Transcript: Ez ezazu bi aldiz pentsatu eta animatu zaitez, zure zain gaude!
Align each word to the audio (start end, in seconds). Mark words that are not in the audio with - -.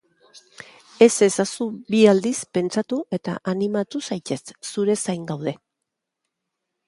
Ez 1.05 1.09
ezazu 1.25 1.65
bi 1.95 1.99
aldiz 2.13 2.31
pentsatu 2.57 2.99
eta 3.19 3.35
animatu 3.53 4.01
zaitez, 4.07 4.39
zure 4.71 4.99
zain 5.03 5.29
gaude! 5.33 5.55